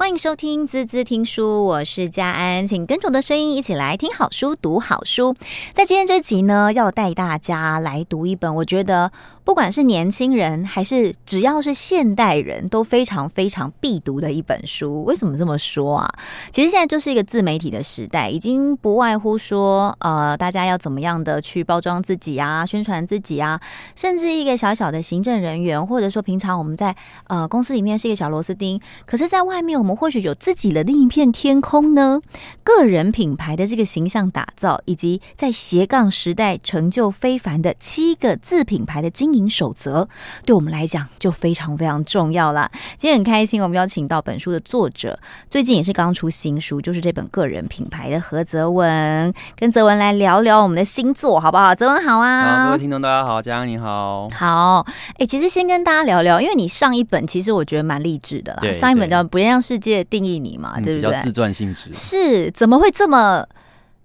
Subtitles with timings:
[0.00, 5.36] 欢迎收听滋滋听书，我是佳安，请跟着我的声音一起来听好书、读好书。
[5.74, 9.12] 在今天这集呢，要带大家来读一本，我觉得。
[9.42, 15.02] 不管是年轻人还是只要是现代人都非常非常必读的一本书。
[15.02, 16.14] 为什么这么说啊？
[16.52, 23.60] 其实现在就是一个自媒体的时代，已经不外乎说，呃，大家要怎么样的去包装自己啊，宣传自己啊，
[23.96, 26.94] 甚至一个小小的行政人员，或者说平常我们在
[27.26, 32.20] 呃公司里面是一个小螺丝钉，可是在外面我们或许有自己的另一片天空呢。
[32.62, 40.08] 个人品牌的这个形象打造，以及在斜杠时代成就非凡的七个自品牌的经营守则
[40.44, 42.70] 对我们来讲就非常非常重要了。
[42.98, 45.18] 今天很开心，我们邀请到本书的作者，
[45.50, 51.74] 最近也是刚出新书，就是这本个人品牌的何泽文，跟泽文来聊聊我们的新作，好不好？
[51.74, 52.64] 泽文好啊！
[52.64, 54.28] 好，各位听众大家好，佳安你好。
[54.30, 61.10] 好，哎、欸，其实先跟大家聊聊，因为你上一本其实我觉得蛮励志的啦，上一本叫《不让世界定义你》嘛，对不对？
[61.10, 61.90] 比较自传性质。
[61.92, 63.44] 是，怎么会这么？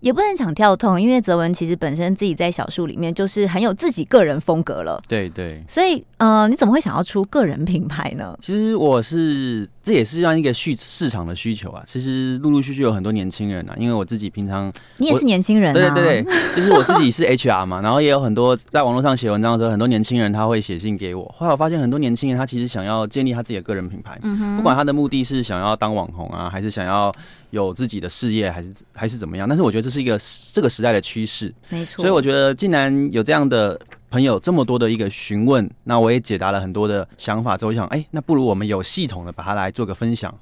[0.02, 5.02] 也不能讲跳痛，因为泽文其实本身自己在小树里面就是很有自己个人风格了。
[5.08, 8.38] 对对，所以呃，你怎么会想要出个人品牌呢？
[8.42, 9.68] 其实我是。
[9.86, 11.84] 这也是让一个需市场的需求啊。
[11.86, 21.24] 其实陆陆续续有很多年轻人啊，因为我自己平常你也是年轻人，啊，对对对，就是我自己是 HR 嘛，然后也有很多在网络上写文章的时候，很多年轻人他会写信给我。
[21.38, 24.20] 后来我发现很多年轻人他其实想要建立他自己的个人品牌，
[24.58, 27.14] 不管他的目的是想要当网红啊，还是想要
[27.52, 29.48] 有自己的事业，还是还是怎么样。
[29.48, 30.20] 但是我觉得这是一个
[30.52, 32.02] 这个时代的趋势，没错。
[32.02, 33.80] 所以我觉得既然有这样的。
[34.16, 40.34] 朋友这么多的一个询问，那我也解答了很多的想法之后，我想，哎，那不如我们有系统的把它来做个分享。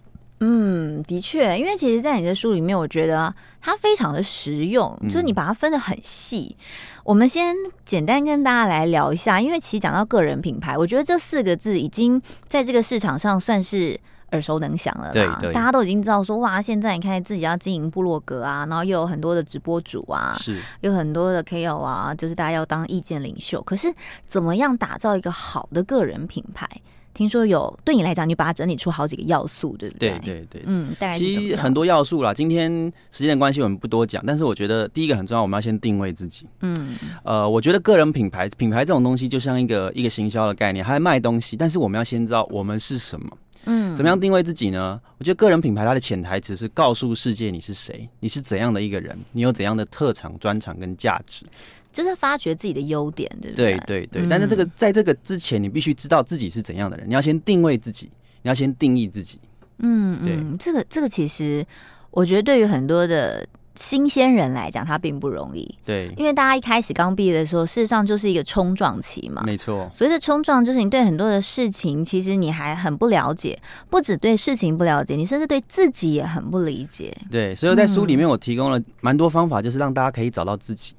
[0.41, 6.55] 嗯，的确，因为其实，在你的书里面，我觉得它非常的实用，就是你把它分得很细。
[6.55, 7.01] 嗯。
[7.05, 13.99] 我们先简单跟大家来聊一下，因为其实讲到个人品牌，我觉得这四个字已经在这个市场上算是。
[14.33, 23.61] 耳熟能详了啦，大家都已经知道说哇，现在你看自己要经营部落格啊，然后又有很多的直播主啊，是有很多的 KOL 啊，就是大家要当意见领袖。
[23.61, 23.93] 可是
[24.27, 26.67] 怎么样打造一个好的个人品牌？
[27.13, 30.09] 听说有对你来讲，你把它整理出好几个要素，对不对？
[30.17, 32.33] 对对对，嗯，大概其实很多要素啦。
[32.33, 34.23] 今天时间的关系，我们不多讲。
[34.25, 36.47] 但是我觉得第一个很重要，我们要先定位自己。
[36.61, 43.29] 嗯，呃，我觉得个人品牌，品牌这种东西就像一个一个行销的概念，它在卖东西，但是我们要先知道我们是什么。
[43.65, 44.99] 嗯，怎么样定位自己呢？
[45.17, 51.45] 我觉得个人品牌它的潜台词是告诉世界你是谁，你是怎样的一个人，你有怎样的特长、专长跟价值，
[51.91, 53.77] 就是发掘自己的优点，对不对？
[53.85, 54.27] 对对对。
[54.29, 59.39] 但是这个在这个之前，你必须知道自己是怎样的人，你要先定位自己，你要先定义自己。
[59.77, 61.65] 嗯，对，这个这个其实
[62.11, 63.45] 我觉得对于很多的。
[63.75, 65.77] 新鲜人来讲，他并不容易。
[65.83, 69.41] 对，因为大家一开始刚毕业的时候，事实上就是一个冲撞期嘛。
[69.45, 69.89] 没错。
[69.95, 77.15] 所以这冲撞就是你对很多的事情，其实你还很不了解，不只对事情不了解，你甚至对自己也很不理解。
[77.31, 80.93] 对，所以在书里面我提供了蛮多方法，就是让大家可以找到自己。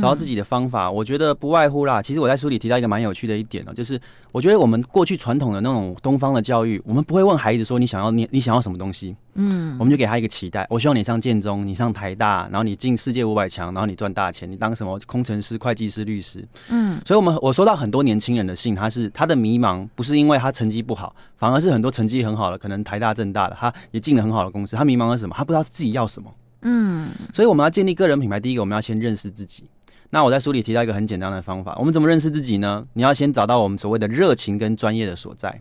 [0.00, 2.02] 找到自己的方法，我觉得不外乎啦。
[2.02, 4.00] 其实我在书里提到一个蛮有趣的一点呢，就是
[4.32, 25.34] 我觉得我们过去传统的那种东方的教育，我们不会问孩子说，你想要你你想要什么东西，嗯，我们就给他一个期待，我希望你上建中，你上台大，然后你进世界五百强，然后你赚大钱，你当什么工程师、会计师、律师，嗯，所以我们我收到很多年轻人的信，他是他的迷茫不是因为他成绩不好，反而是很多成绩很好的，可能台大、政大的，他也进了很好的公司，他迷茫了什么？
[25.36, 29.64] 他不知道自己要什么，嗯，所以我们要建立个人品牌，第一个我们要先认识自己。
[30.10, 32.86] 那我在书里提到一个很简单的方法，我们怎么认识自己呢？
[32.94, 35.60] 你要先找到我们所谓的热情跟专业的所在。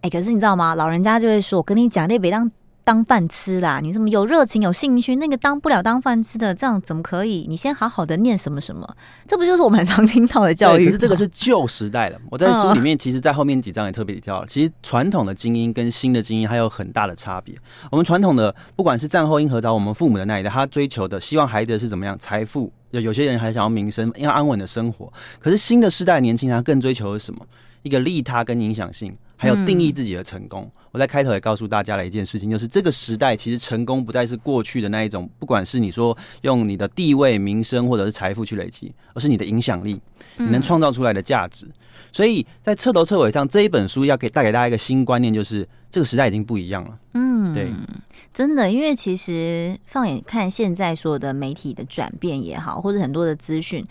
[0.00, 0.74] 哎、可是你知道吗？
[0.74, 2.50] 老人家就会说：“跟你讲，那别当
[2.84, 3.80] 当饭吃啦！
[3.82, 7.46] 你怎么有热情、有兴趣，那个当不了当饭吃的，这样怎么可以？
[7.48, 8.86] 你先好好的念什么什么，
[9.26, 10.84] 这不就是我们很常听到的教育？
[10.84, 12.20] 可是这个是旧时代的。
[12.30, 17.54] 我在书里面，其实，在后面几章也特别提到，其实传统的精英跟新的精英还有很大的差别。
[17.90, 22.70] 我们传统的，不管是战后因何找，我们父母的那一代，他追求的，希望孩子是怎么样，财富。
[22.90, 25.12] 有有些人还想要名声，要安稳的生活。
[25.40, 27.40] 可是新的时代年轻人更追求的是什么？
[27.82, 30.62] 一个利他跟影响性，还有定义自己的成功。
[30.62, 30.80] 嗯。
[30.92, 40.00] 我在开头也告诉大家了一件事情，就是这个时代其实成功不再是过去的那一种，不管是你说用你的地位、名声或者是财富去累积，而是你的影响力，
[40.36, 41.66] 你能创造出来的价值。
[42.12, 46.96] 所以在彻头彻尾上，这一本书要给带给大家一个新观念，就是这个时代已经不一样了。
[47.14, 47.68] 嗯，对。
[48.32, 53.84] 真的，因为其实放眼看现在所有的媒体的转变也好，或者很多的资讯，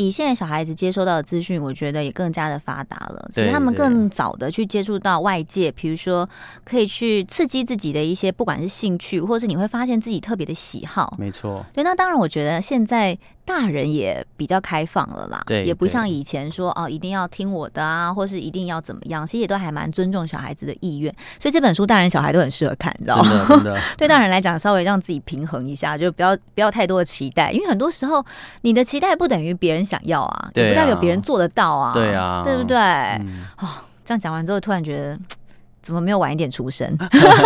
[0.00, 3.28] 以现在小孩子接收到的资讯，我觉得也更加的发达了。
[3.32, 6.26] 其实他们更早的去接触到外界，比如说
[6.64, 11.14] 可以去刺激自己的一些，不管是兴趣，或者是你会发现自己特别的喜好。
[11.18, 11.64] 没错。
[11.74, 21.12] 对，那当然，我觉得现在大人也比较开放了啦，对，也不像以前说哦，一定要听我的啊，或是一定要怎么样，其实也都还蛮尊重小孩子的意愿。
[21.38, 23.46] 所以这本书大人小孩都很适合看，你知道吗？
[23.98, 28.24] 对大人来讲，稍微让自己平衡一下，就不要不要太多的期待，因为很多时候
[28.60, 32.76] 你的期待不等于别人想要啊，也不代表别人做得到啊，对啊，对不对？
[32.78, 33.68] 嗯、哦，
[34.04, 35.18] 这样讲完之后，突然觉得。
[35.82, 36.96] 怎么没有晚一点出生？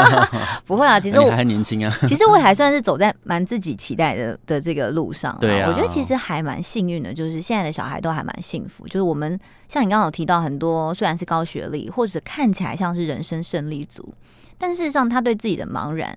[0.66, 1.96] 不会啊，其实我还年轻啊。
[2.08, 5.36] 其实我还算是走在蛮自己期待的的这个路上。
[5.40, 8.86] 对啊，我觉得其实还蛮幸运的，就是现在的小孩都还蛮幸福。
[8.86, 9.38] 就是我们
[9.68, 14.14] 像你刚刚有提到很多，虽然是高学历，或者看起来像是人生胜利组，
[14.58, 16.16] 但事实上他对自己的茫然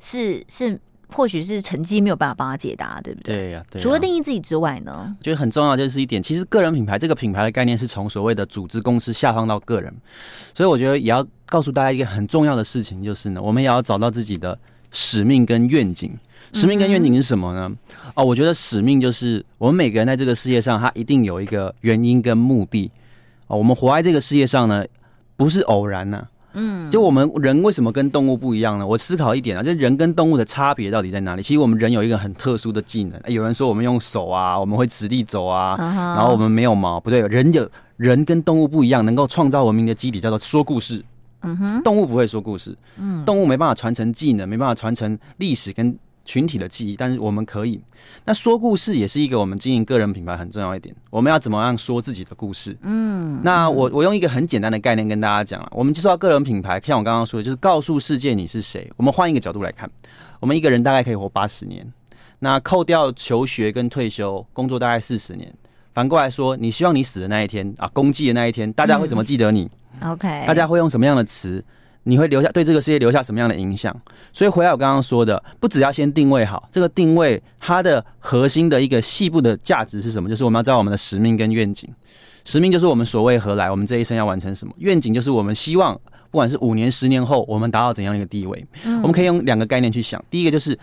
[0.00, 0.80] 是是。
[1.08, 3.36] 或许是成绩没有办法帮他解答，对不对？
[3.36, 3.82] 对呀、啊，对、啊。
[3.82, 5.14] 除了定义自己之外呢？
[5.18, 9.94] 我觉得很重要就是一点，其实个人品牌这个品牌的概念是从所谓的组织公司下放到个人，
[10.52, 14.58] 所以我觉得也要告诉大家一个很重要的事情，就是呢，我们也要找到自己的
[14.90, 16.16] 使命跟愿景。
[16.52, 17.68] 使命跟愿景是什么呢？
[17.68, 22.90] 嗯、哦，我觉得使命就是我们每个人在这个世界上，他一定有一个原因跟目的。
[23.48, 24.84] 哦，我们活在这个世界上呢，
[25.36, 26.30] 不是偶然呢、啊。
[26.54, 28.86] 嗯，就我们人为什么跟动物不一样呢？
[28.86, 31.42] 我思考一点啊，就人跟动物的差别到底在哪里？
[31.42, 33.20] 其实我们人有一个很特殊的技能。
[33.26, 41.04] 有人说我们用手啊，我们会直立走啊，然后我们没有毛，不对，人有人跟动物不一样，能够创造文明的基底叫做说故事。
[41.42, 45.96] 嗯哼，动物不会说故事，嗯，动物没办法传承技能，没办法传承历史跟。
[46.24, 47.80] 群体的记忆，但是我们可以。
[48.24, 50.94] 那说故事也是一个我们经营个人品牌很重要一点。
[51.10, 52.76] 我们要怎么样说自己的故事？
[52.82, 55.68] 嗯，那我我用一个很简单的概念跟大家讲了。
[55.72, 58.90] 我们介绍个人品牌，像我刚刚说的，就是告诉世界你是谁。
[58.96, 59.90] 我们换一个角度来看，
[60.40, 61.86] 我们一个人大概可以活八十年。
[62.38, 65.52] 那扣掉求学跟退休，工作大概四十年。
[65.92, 69.70] 反过来说，你希望你死的那一天啊，公祭的那一天，大家会怎么记得你？
[70.00, 71.64] 嗯，OK，大家会用什么样的词？
[72.04, 73.94] 你会留下对这个世界留下什么样的影响？
[74.32, 80.28] 所以回来我刚刚说的，不只要先定位好这个定位，它的核心的一个细部的价值是什么？
[80.28, 81.88] 就是我们要知道我们的使命跟愿景。
[82.44, 84.74] 使命就是我们所谓何来，我们这一生要完成什么？
[84.78, 85.94] 愿景就是我们希望，
[86.30, 88.66] 不管是五年、十年后，我们达到怎样的一个地位。
[88.84, 90.78] 我们可以用两个概念去想，第一个就是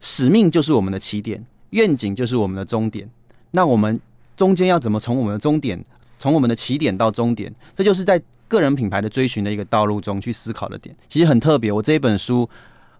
[0.00, 3.08] 使命就是我们的起点，愿景就是我们的终点。
[3.52, 3.98] 那我们
[4.36, 5.82] 中间要怎么从我们的终点，
[6.18, 7.50] 从我们的起点到终点？
[7.74, 8.20] 这就是在。
[8.48, 11.72] 个人品牌的追寻的一个道路中去思考的点，其实很特别。
[11.72, 12.48] 我这一本书，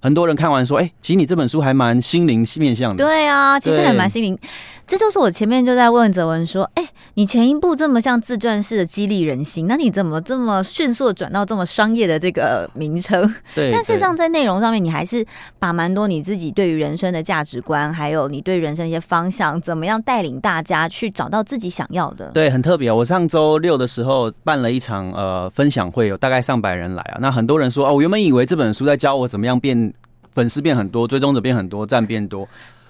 [0.00, 4.38] 很多人看完说：“哎、欸，其实你这本书还蛮心灵面向的。”对啊，其实还蛮心灵。
[4.86, 15.26] 这就是我前面就在问泽文说：“哎、欸，你前一部这么像自传式的激励人心，那你怎么这么迅速的转到这么商业的这个名称？”对，但事实上在内容上面，你还是
[15.58, 22.26] 把蛮多你自己对于人生的价值观，还有你对人生一些方向，怎么样带领大家去找到自己想要的。
[22.26, 22.92] 对，很特别。
[22.92, 27.18] 我上周六的时候办了一场呃分享会，有大概上百人来啊。
[27.20, 29.92] 那很多人说：“哦，我原本以为这本书在教我怎么样变
[30.36, 32.46] 粉丝变很多，追踪者变很多，赞变多。”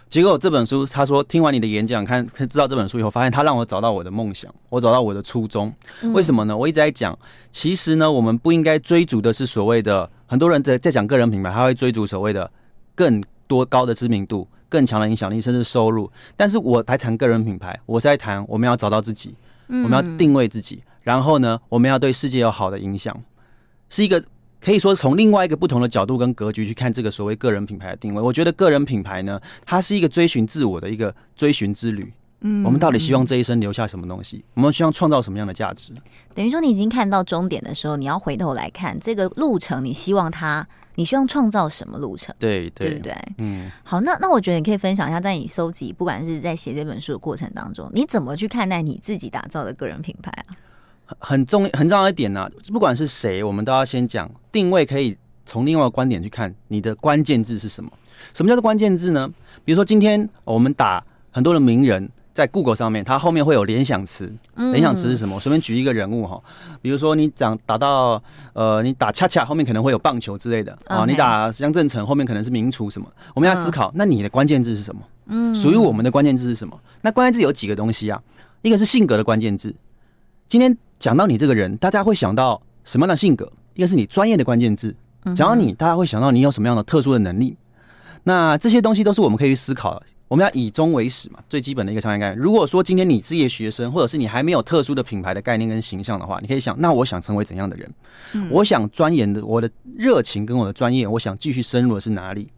[0.09, 5.73] 结果这本书，他说听完你的演讲，看知道这本书以后，发现他让我找到我的梦想，我找到我的初衷。
[6.13, 6.57] 为什么呢？
[6.57, 7.17] 我一直在讲，
[7.53, 12.51] 其实呢，我们不应该追逐的是所谓的很多人在在讲个人品牌，他会追逐所谓的
[12.97, 16.11] 更多高的知名度、更强的影响力，甚至收入。
[16.37, 19.35] 但是我来谈个人品牌，我在谈我们要找到自己，
[19.69, 23.17] 我们要定位自己，然后呢，我们要对世界有好的影响，
[23.89, 24.21] 是一个。
[24.61, 32.13] 可以说从另外一个不同的角度跟格局去看这个所谓个人品牌的定位，我觉得个人品牌呢，它是一个追寻自我的一个追寻之旅。
[32.41, 34.45] 嗯，我们到底希望这一生留下什么东西？
[34.55, 35.95] 我们希望创造什么样的价值？
[36.35, 40.67] 等于说，你已经看到终点的时候，你要回头来看这个路程，你希望它，
[40.97, 42.35] 你希望创造什么路程？
[42.39, 43.17] 对对，对不对？
[43.39, 50.53] 嗯，好，那那我觉得你可以分享一下，在你搜集，不管是在写这本书的过程当中，你怎么去看待你自己打造的个人品牌啊？
[51.19, 57.91] 很重很重要一点呢、啊，不管是谁，我们都要先讲定位，可以从另外一个观点去看你的关键字是什么。
[58.35, 59.29] 什么叫做关键字呢？
[59.65, 64.33] 比如说今天我们打很多的名人在 Google 上面，它后面会有联想词。
[64.57, 65.37] 联想词是什么？
[65.37, 66.43] 我随便举一个人物哈，
[66.83, 68.23] 比如说你讲打到
[68.53, 73.07] 呃，你打恰恰后面可能会有棒球之类的啊，你打江振成后面可能是名厨什么。
[73.35, 75.03] 我们要思考，那你的关键字是什么？
[75.27, 76.79] 嗯，属于我们的关键字是什么？
[77.03, 78.21] 那关键字有几个东西啊？
[78.63, 79.75] 一个是性格的关键字，
[80.49, 80.77] 今天。
[80.99, 83.53] 讲到你这个人，大家会想到什么样的性格？
[83.75, 84.97] 一个是你专业的关键字。
[85.35, 87.55] 讲到你，大家会想到你有什么样的特殊的能力。
[88.25, 90.07] 那这些东西都是我们可以去思考的。
[90.27, 92.39] 我们要以终为始嘛，最基本的一个商业概念。
[92.39, 97.95] 如果说今天你是业学生，或者是你还没有特殊的品牌的概念跟形象的话，你可以想，那我想成为怎样的人？
[98.51, 102.51] 我想钻研的，我的热情跟我的专业，我想继续深入的是哪里？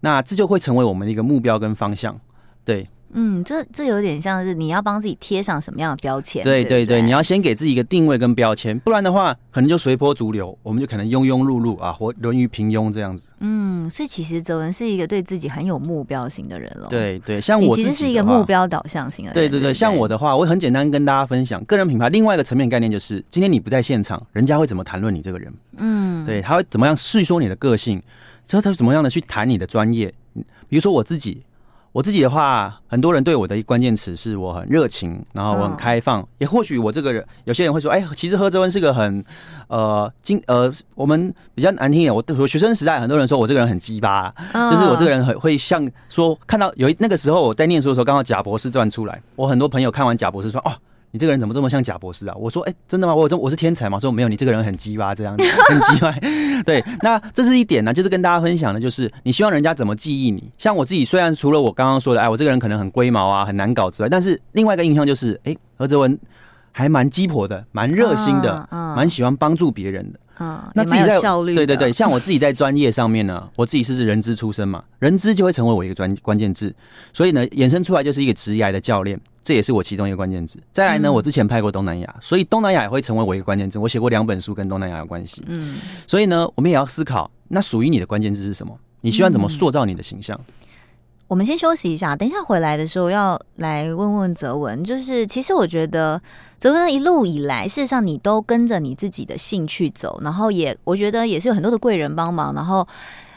[0.00, 2.20] 那这就会成为我们的一个目标跟方向。
[2.62, 2.86] 对。
[3.12, 6.42] 嗯，这这有点像是你要帮自己贴上什么样的标签？
[6.42, 13.26] 对对对，对对你要先给自己一个定位跟标签，不然的话，可能就随波逐流，我们就可能庸庸碌碌啊，或沦于平庸这样子。
[13.40, 16.86] 嗯，所以其实泽文是一个对自己很有目标型的人了。
[16.88, 19.34] 对对，像我其实是一个目标导向型的人。
[19.34, 25.52] 对对对，像我的话，我很简单跟大家分享个人品牌另外一个层面概念，就是今天你不在现场，人家会怎么谈论你这个人？
[25.78, 28.00] 嗯，对，他会怎么样叙说你的个性，
[28.46, 30.14] 之后他会怎么样的去谈你的专业？
[30.68, 31.42] 比如说我自己。
[31.92, 36.24] 我自己的话，很多人对我的一关键词是我很热情，然后我很开放。
[36.38, 39.24] 也或许我这个人，有些人会说，哎，其实何泽文是个很
[39.66, 50.72] 呃，经呃，我们比较难听一点，我我学生时代很多人说我这个人很鸡巴，就是我这个人很会像说，看到有一那个时候我在念书的时候，刚好贾博士传出来，我很多朋友看完贾博士说，哦。
[51.12, 52.34] 你这个人怎么这么像贾博士啊？
[52.36, 53.14] 我说，哎、真的吗？
[53.14, 53.98] 我这我是天才吗？
[53.98, 56.12] 说没有，你这个人很鸡巴，这样子 很鸡巴。
[56.64, 60.50] 对，那这是一点呢，就是跟大家分享的，就是你希望人家怎么记忆你。
[60.56, 66.18] 像我自己，虽然除了我刚刚说的，哎，我这个人可能很龟毛啊，很难搞之外，但是另外一个印象就是，哎、何泽文
[66.80, 70.18] 还蛮鸡婆的，蛮热心的，蛮喜欢帮助别人的。
[70.42, 71.20] 嗯，那自己在
[71.54, 76.74] 对对对，像我自己在专业上面呢， 我自己是人资出身嘛，人资就会成为我一个专关键字，
[77.12, 80.58] 所以呢，衍生出来就是一个职业的教练，这也是我其中一个关键字。
[80.72, 83.78] 再来呢，我之前拍过东南亚，所以东南亚也会成为我一个关键字。
[83.78, 88.74] 我写过两本书跟东南亚有关系，嗯，所以呢，我们也要思考，那属于你的关键字是什么？
[89.02, 90.38] 你希望怎么塑造你的形象？
[91.30, 94.82] 我们先休息一下，等一下回来的时候要来问问泽文。
[94.82, 96.20] 就是其实我觉得
[96.58, 102.84] 泽文一路以来，事实上你都跟着你自己的兴趣走，然后也我觉得也是有很多的贵人帮忙，然后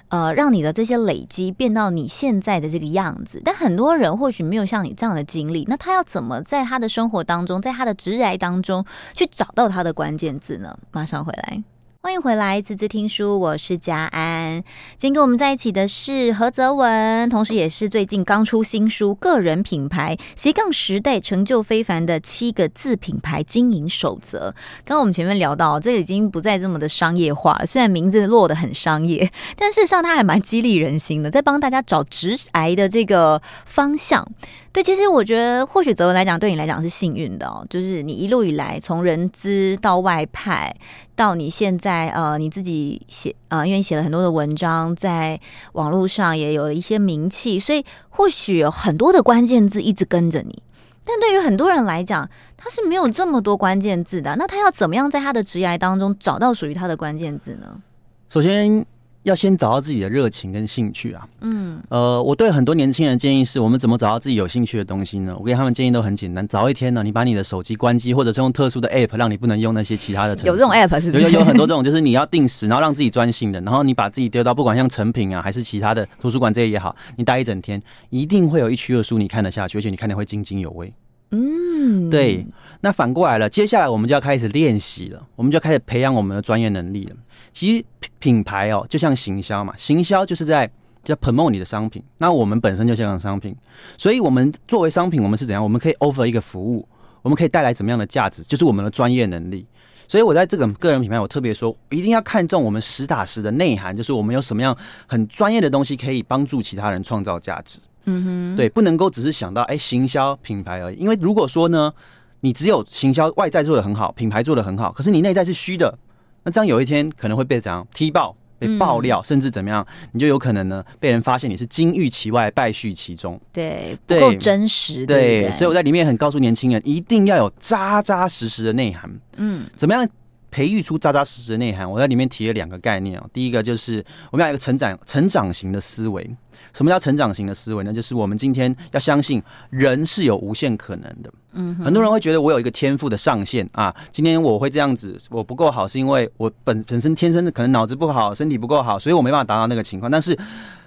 [0.08, 3.40] 呃让你的这些累积变到你现在的这个样子。
[3.46, 8.84] 但很多人或许没有像你这样的经历，那他要怎么在他的生活当中，在他的职涯当中
[9.14, 10.76] 去找到他的关键字呢？
[10.92, 11.64] 马上回来。
[12.06, 14.62] 欢迎回来，滋滋听书，我是佳安。
[14.98, 24.50] 今天跟我们在一起的是何泽文，同时也是最近刚出新书《个人品牌斜杠时代成就非凡的七个字品牌经营守则》。
[24.84, 34.28] 刚刚我们前面聊到，这已经不再这么的商业化了，虽然名字落得很商业， 但事实上它还蛮激励人心的，在帮大家找直癌的这个方向。
[34.74, 37.64] 对，其实我觉得，或许泽文来讲，对你来讲是幸运的哦。
[37.70, 40.76] 就是你一路以来，从人资到外派，
[41.16, 45.40] 到你现在呃，你自己写呃，因为你写了很多的文章，在
[45.74, 50.64] 网络上也有了一些名气，所以或许有很多的关键字一直跟着你。
[51.06, 52.28] 但对于很多人来讲，
[52.58, 54.36] 他是没有这么多关键字的。
[54.38, 57.80] 那他要怎么样在他的职涯当中找到属于他的关键字呢？
[58.28, 58.84] 首先。
[59.24, 65.36] 要先找到自己的热情跟兴趣啊，嗯，呃，我对很多年轻人建议是，我们怎么找到自己有兴趣的东西呢？
[65.40, 70.36] 我给他们建议都很简单，早一天呢，你把你的手机关机，或者是用特殊的 app 让你不能用那些其他的。
[70.44, 71.24] 有这种 app 是不是？
[71.24, 80.94] 有有很多这种，就是你要定时，然后让自己专心的，然后你把自己丢到不管像成品啊，还是其他的图书馆这些也好，你待一整天，一定会有一区的书你看得下去，而且你看得会津津有味。
[81.34, 82.46] 嗯，对。
[82.82, 87.16] 那反过来了，接下来我们就要开始练习了，我们就要开始培养我们的专业能力了。
[87.54, 87.86] 其实
[88.20, 90.70] 品牌哦，就像行销嘛，行销就是在
[91.04, 92.04] 叫 promote 你的商品。
[92.18, 93.56] 那我们本身就像商品，
[93.98, 95.64] 所以我们作为商品，我们是怎样？
[95.64, 96.88] 我们可以 offer 一个服务，
[97.22, 98.44] 我们可以带来怎么样的价值？
[98.44, 99.66] 就是我们的专业能力。
[100.08, 107.80] 所以我在这个个人品牌，我特别说，一定要看重我们实打实的内涵，就是我们有什么样很专业的东西可以帮助其他人创造价值。
[108.06, 110.98] 嗯哼，对，不能够只是想到哎、欸、行销品牌而已。
[110.98, 111.94] 因为如果说呢，
[112.42, 115.98] 你只有行销外在做的很好，品牌做的很好，可是你内在是虚的。
[116.44, 123.40] 那这样有一天可能会被怎样踢爆、被爆料，嗯、甚至怎么样，你就有可能呢被人发现你是金玉其外，败絮其中。
[123.54, 125.06] 对，不够真实。
[125.06, 129.10] 对，对，所以我在里面很告诉年轻人，一定要有扎扎实实的内涵。
[129.38, 130.06] 嗯，怎么样
[130.54, 131.90] 培育出扎扎实实的内涵？
[131.90, 133.28] 我在里面提了两个概念哦。
[133.34, 136.30] 第一个就是我们要有一个成长、成长型的思维。
[136.74, 137.92] 什么叫成长型的思维呢？
[137.92, 139.42] 就是我们今天要相信
[139.72, 141.34] 人是有无限可能的。
[141.54, 150.12] 嗯，很多人会觉得我有一个天赋的上限啊，今天我会这样子，我不够好是因为我本本身天生的可能脑子不好，身体不够好，所以我没办法达到那个情况。
[150.12, 150.38] 但是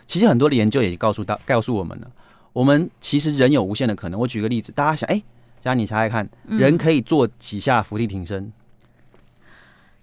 [0.07, 2.07] 其实很多的研究也告诉大告诉我们了，
[2.53, 4.19] 我们其实人有无限的可能。
[4.19, 5.21] 我举个例子，大家想，哎，
[5.61, 8.53] 佳安你猜猜看，人可以做几下伏地挺身？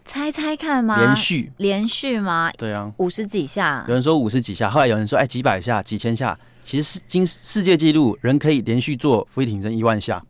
[0.06, 0.98] 猜猜看吗？
[0.98, 2.52] 连续连续吗？
[2.58, 3.84] 对啊，五十几下。
[3.88, 6.38] 有人说五十几下，后来有人说哎几百下、几千下。
[6.64, 10.24] 其实世今世界纪录，人可以连续做伏地挺身一万下。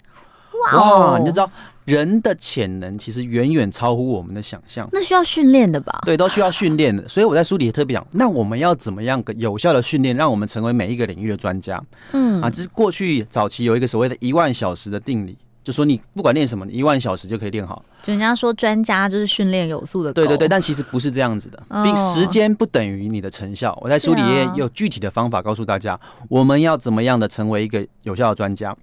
[0.72, 1.48] 哇，哇，你就知道
[1.86, 4.90] 人的潜能其实远远超乎我们的想象。
[4.92, 6.02] 那需要训练的吧？
[6.06, 7.08] 对，都需要训练的。
[7.08, 11.84] 所以我在书里也特别讲，那我们要怎么样有效的训练，让我们成为每一个领域的专家？
[12.14, 15.38] 嗯啊，这是过去早期有一个所谓的一万小时的定理。
[15.64, 17.84] 就说你不管练什么，你一万小时就可以练好。
[18.02, 23.78] 就人家说专家就是训练有素的，对对对，但其实不是这样子的，并时间不等于你的成效。
[23.82, 28.76] 我在书里也有具体的方法告诉大家，我们要怎么样的成为一个有效的专家。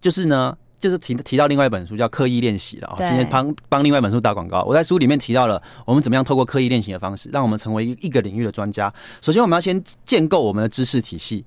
[0.00, 2.96] 就是呢，就是提提到另外一本书叫《刻意练习》了啊。
[2.96, 4.62] 今天帮帮另外一本书打广告。
[4.62, 8.92] 我在书里面提到了我们怎么样透过刻意练习的方式，让我们成为一个领域的专家。
[9.20, 11.44] 首先，我们要先建构我们的知识体系。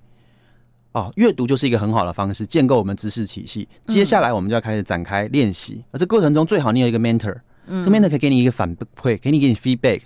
[0.96, 3.68] 哦，阅读就是一个很好的方式，建构我们知识体系。
[3.86, 7.36] 接下来我们就要开始展开练习，而这过程中最好你有一个 mentor，
[7.68, 10.04] 嗯，这 mentor 可以给你一个反馈，给你给你 feedback，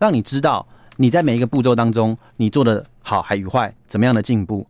[0.00, 4.66] 让你知道你在每一个步骤当中你做的好还与坏，怎么样的进步。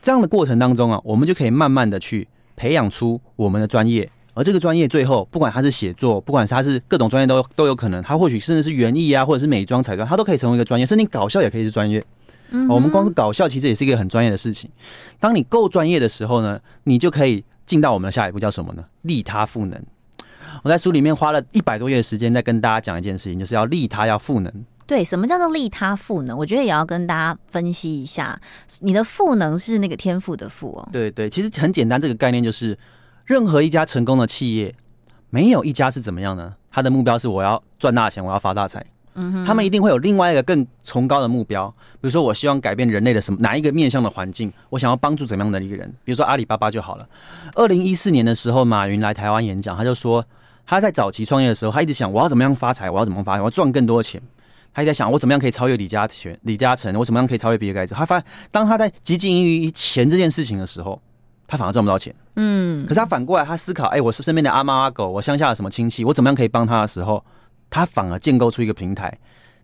[0.00, 12.04] 这样的过程当中啊，我们就可以慢慢的去培养出我们的专业，而这个专业最后不管它是写作，不管它是各种专业都都有可能，它或许甚至是园艺啊，或者是美妆彩妆，它都可以成为一个专业，甚至搞笑也可以是专业。
[12.68, 14.70] 我们光是搞笑，其实也是一个很专业的事情。
[15.18, 18.84] 当你够专业的时候呢，你就可以进到我们的下一步，叫什么呢？
[19.02, 19.82] 利他赋能。
[20.62, 24.52] 我在书里面花了一百多页的时间，在跟大家讲一件事情，就是要利他，要赋能。
[24.86, 26.38] 对，什么叫做利他赋能？
[26.38, 28.40] 我觉得也要跟大家分析一下。
[28.80, 30.88] 你的赋能是那个天赋的赋哦。
[30.92, 32.78] 对对，其实很简单，这个概念就是，
[33.24, 34.74] 任何一家成功的企业，
[35.28, 36.54] 没有一家是怎么样呢？
[36.70, 38.86] 他的目标是我要赚大钱，我要发大财。
[39.16, 41.68] 嗯，他们一定会有另外一个更崇高的目标，
[42.00, 47.08] 比如说，我希望改变人类的什么哪一个面向的环境，我想要帮助怎么样的一个人，比如说阿里巴巴就好了。
[47.54, 50.24] 二零一四年的时候，马云来台湾演讲，他就说
[50.66, 54.20] 他在早期创业的时候，他一直想我要怎么样发财，我要怎么发财，我要赚更多的钱。
[54.74, 57.94] 他一直在想我怎么样可以超越李嘉全、李嘉诚，我怎么样可以超越比尔盖茨。
[57.94, 61.00] 他发现，当他在汲汲于钱这件事情的时候，
[61.46, 62.14] 他反而赚不到钱。
[62.34, 67.24] 嗯，可是他反过来，他思考，哎，我是身边的阿猫阿狗，我乡下的什么亲戚，我怎么样可以帮他的时候。
[67.70, 69.16] 他反而建构出一个平台，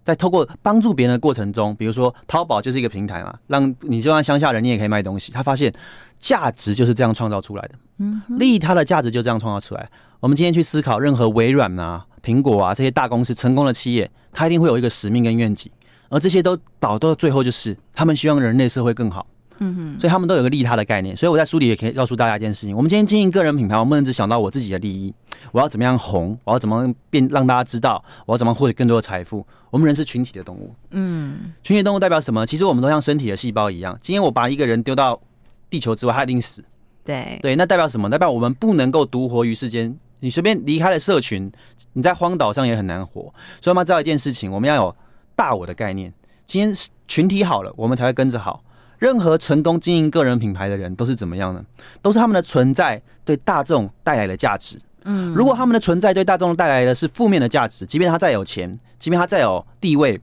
[0.02, 5.30] 在透过帮助别人的过程中，比如说淘宝就是一个平台嘛，让你就算乡下人，你也可以卖东西。
[5.32, 5.72] 他发现
[6.18, 9.88] 价值就是这样创造出来的，嗯，利他的价值就这样创造出来。
[10.20, 15.70] 我们今天去思考，任何微软啊、苹果啊这些大公司成功的企业，它一定会有一个使命跟愿景，
[16.08, 19.26] 而这些都导到最后就是他们希望人类社会更好。
[19.58, 25.14] 嗯哼，所以他们都有个利他的概念，所以我在书里也可以告诉大家一件事情：我们今天经营个人品牌，我们不能只想到我自己的利益，
[25.50, 29.44] 我要怎么样红，我要怎么变让大家知道，我要怎么获得更多的财富。
[29.70, 32.46] 我们人是群体的动物，嗯，群体动物代表什么？
[32.46, 33.98] 其实我们都像身体的细胞一样。
[34.00, 35.20] 今天我把一个人丢到
[35.68, 36.62] 地球之外，他一定死。
[37.04, 38.08] 对对，那代表什么？
[38.08, 39.98] 代表我们不能够独活于世间。
[40.20, 41.50] 你随便离开了社群，
[41.94, 43.22] 你在荒岛上也很难活。
[43.60, 44.96] 所以我们要知道一件事情：我们要有
[45.34, 46.12] 大我的概念。
[46.46, 46.72] 今天
[47.08, 48.62] 群体好了，我们才会跟着好。
[48.98, 51.64] 任何成功经营个人品牌的人都是怎么样呢？
[52.00, 54.78] 都是他们的存在对大众带来的价值。
[55.04, 60.20] 嗯，如果他们的存在对大众带来的是负面的价值，即便他再有钱，即便他再有地位，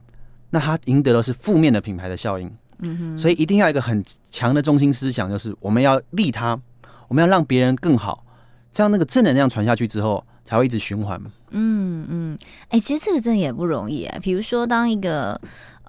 [0.50, 2.52] 那他赢得的是负面的品牌的效应。
[2.80, 6.60] 嗯哼，所以一定要一个很强的中心思想，就是我们要利他，
[7.08, 8.24] 我们要让别人更好，
[8.72, 11.32] 这样那个正能量传下去之后，才会一直循环嘛。
[11.52, 12.38] 嗯嗯，
[12.70, 14.18] 哎、欸，其实这个真的也不容易啊。
[14.22, 15.40] 比如说，当一个。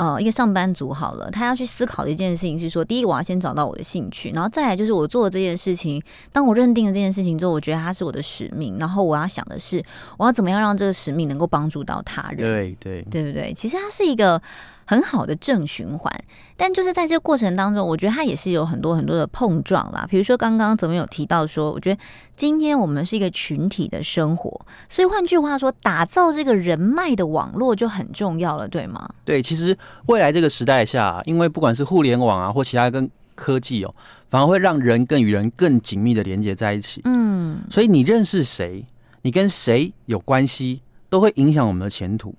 [0.00, 9.84] 呃，一个上班族好了，他要去思考的一件事情是说，第一我要先找到我的兴趣，然后再来就是我做的这件事情，当我认定了这件事情之后，我觉得它是我的使命，然后我要想的是，
[10.16, 13.52] 我要怎么样让这个使命能够帮助到他人，对对，对不对？
[13.52, 14.40] 其实它是一个。
[14.90, 16.12] 很好的正循环，
[16.56, 20.04] 但就是在这个过程当中，我觉得它也是有很多很多的碰撞啦。
[20.10, 22.00] 比如说刚刚怎么有提到说，我觉得
[22.34, 29.08] 今天我们是一个群体的生活，所以换句话说，打造这个人脉的网络就很重要了，对吗？
[29.24, 33.94] 对，其实未来这个时代下，因为不管是互联网啊，或其他跟科技哦，
[34.28, 37.00] 反而会让人更与人更紧密的连接在一起。
[37.04, 38.84] 嗯，所以你认识谁，
[39.22, 42.34] 你跟谁有关系，都会影响我们的前途。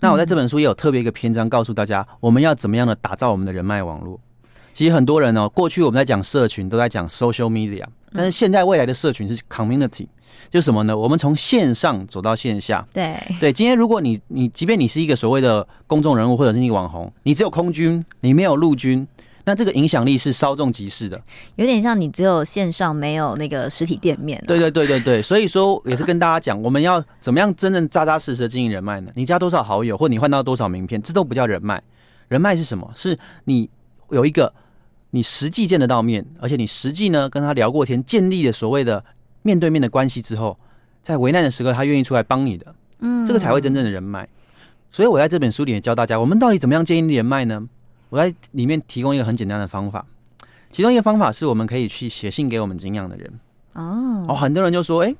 [0.00, 4.20] 那我在这本书也有特别一个篇章，告诉大家我们要怎么样的打造我们的人脉网络。
[4.72, 7.82] 其实很多人呢，过去我们在讲社群，都在讲 social media，
[8.12, 10.06] 但是现在未来的社群是 community，
[10.50, 10.96] 就是什么呢？
[10.96, 12.86] 我们从线上走到线下。
[12.92, 19.08] 对对，今天如果你你即便你是一个所谓的公众人物，或者是一个网红，你只有空军，你没有陆军。
[19.48, 21.22] 那这个影响力是稍纵即逝的，
[21.54, 24.42] 有点像你只有线上没有那个实体店面。
[24.44, 29.12] 对对对对对，所以说也是跟大家讲，我们要怎么样真正扎扎实实的经营人脉呢？
[29.14, 31.80] 你加多少好友，或你换到多少名片，这都不叫人脉。
[32.26, 32.90] 人脉是什么？
[32.96, 33.70] 是你
[34.10, 34.52] 有一个
[35.10, 39.04] 你实际见得到面，而且你实际呢跟他聊过天，建立了所谓的
[39.42, 40.58] 面对面的关系之后，
[41.04, 44.28] 在危难的时刻他愿意出来帮你的，嗯，这个才会真正的人脉。
[44.90, 47.62] 所以我在这本书里也教大家，我们到底怎么样建立人脉呢？
[48.08, 50.04] 我在里面提供一个很简单的方法，
[50.70, 53.32] 其中一个方法是我们可以去写信给我们敬仰的人。
[53.72, 55.14] 哦哦，很多人就说：“哎，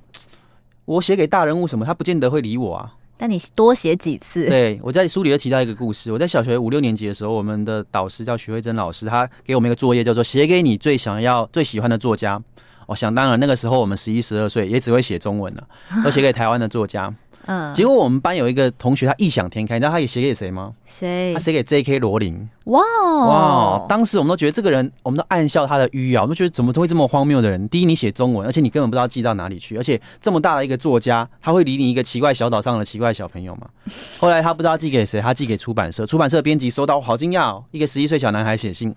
[0.85, 4.46] 我写给大人物什么，他不见得会理我啊。”但你多写几次。
[4.49, 6.12] 对，我在书里又提到一个故事。
[6.12, 12.42] 我在小学五六年级的时候，我们的导师叫徐慧珍老师，他给我们一个作业，叫做写给你最想要、最喜欢的作家。
[12.87, 15.66] 哦，想当然，那个时候我们十一、十二岁，也只会写中文了，
[16.05, 17.12] 都写给台湾的作家。
[17.46, 20.72] 嗯，结果我们班有一个同学，他异想天开，你知道他也写给谁吗？
[20.85, 21.32] 谁？
[21.32, 21.98] 他写给 J.K.
[22.00, 22.48] 罗琳。
[22.64, 22.82] 哇
[23.20, 23.87] 哇！
[23.88, 27.68] 当时我们都觉得这个人，我们都暗笑他的迂啊，我们都觉得怎么会这么荒谬的人？
[27.68, 33.68] 第一，你写中文，而且你根本不知道寄到哪里去，而且这么大的一个作家，他会理你一个奇怪小岛上的奇怪小朋友吗？
[34.18, 38.92] 后来他不知道寄给谁，他寄给出版社，出版社编辑收到，好惊讶哦，一个十一岁小男孩写信，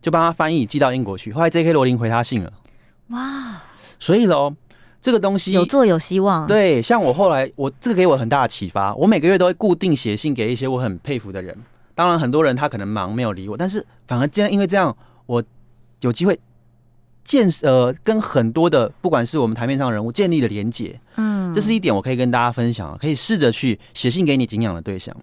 [0.00, 1.30] 就帮他翻译寄到英国去。
[1.32, 1.74] 后来 J.K.
[1.74, 2.50] 罗琳回他信了。
[3.08, 3.62] 哇！
[3.98, 4.54] 所以喽。
[5.04, 8.94] 这个东西有做有希望，对，像我后来，我这个给我很大的启发。
[8.94, 11.54] 我每个月都会固定写信给一些我很佩服的人。
[11.94, 15.44] 当然，很多人他可能忙没有理我，但是反而这样，因为这样，我
[16.00, 16.40] 有机会
[17.22, 20.98] 建呃跟很多的不管是我们台面上的人物建立了连结。
[21.16, 25.14] 嗯，这是一点我可以跟大家分享，可以试着去写信给你敬仰的对象。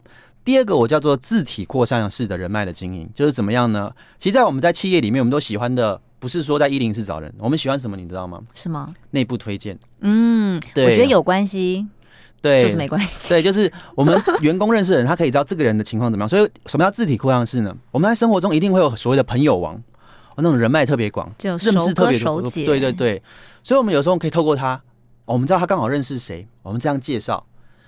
[0.45, 3.91] 第二个，我叫做字体扩散式的人脉的经营，就是怎么样呢？
[4.19, 5.99] 其实，在我们在企业里面，我们都喜欢的。
[6.21, 8.39] 不是说在一零四找人，我们喜欢什么，你知道吗？
[8.53, 8.93] 什么？
[9.09, 9.75] 内部推荐。
[10.01, 11.87] 嗯，对，我觉得有关系，
[12.43, 13.27] 对，就是没关系。
[13.29, 16.29] 对，就是我们员工认识的人，他可以知道这个人的情况怎么样。
[16.29, 17.75] 所以，什么叫字体扩张式呢？
[17.89, 19.81] 我们在生活中一定会有所谓的朋友王，
[20.37, 22.39] 那种人脉特别广，就认识特别多。
[22.51, 23.23] 对对对，
[23.63, 24.79] 所以我们有时候可以透过他，
[25.25, 27.43] 我们知道他刚好认识谁，我们这样介绍。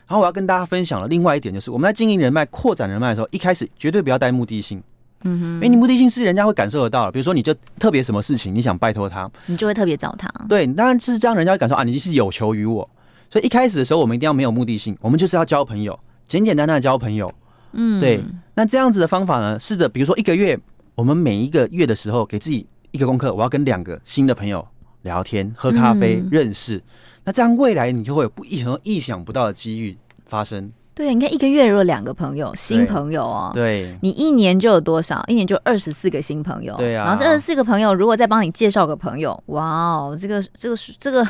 [0.08, 4.82] 然后我要跟大家分享的另外一点就是，我们在经营人脉、扩展人脉的时候，一开始绝对不要带目的性。
[5.24, 10.30] 嗯哼，因为你目的性是人家会感受得到，比如说你就特别什么事情，你想拜托他，你就会特别找他。
[10.48, 12.90] 对，当然是这样，人家会感受啊，你是有求于我。
[13.30, 17.34] 所以一开始的时候，我们一定要没有目的性，我们就是要交朋友，简简单单的交朋友。
[17.72, 18.24] 嗯，对。
[18.54, 20.60] 那这样子的方法呢，试着比如说一个月，
[20.94, 24.64] 我们每一个月的时候给自己一个功课，我要跟两个新的朋友
[25.02, 26.80] 聊天、喝咖啡、嗯、认识。
[27.24, 30.72] 那这样未来你就会有不一很意想不到的机遇发生。
[30.96, 35.24] 对，你看一个月如果两个朋友，新朋友哦，对，你一年就有多少？
[35.28, 37.06] 一年就二十四个新朋友，对啊。
[37.06, 41.28] 然后这二十四个朋友，如果再帮你介绍个朋友，哇哦，这个这个这个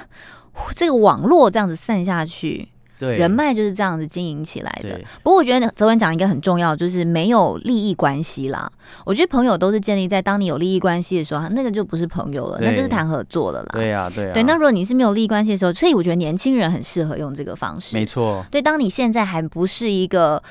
[0.76, 2.68] 这个网络这样子散下去。
[3.04, 5.00] 对，人脉就是这样子经营起来的。
[5.22, 8.72] 不过我觉得泽文讲一个很重要，就是没有利益关系啦。
[9.06, 13.70] 我觉得朋友都是建立在当你有利益关系的时候，那个就不是朋友了，那就是谈合作了啦。
[13.74, 14.32] 对呀，对呀。
[14.34, 17.98] 对，那如果你是没有利益关系的时候，所以我觉得年轻人很适合用这个方式。
[17.98, 18.46] 没错。
[18.50, 20.42] 对，当你现在还不是一个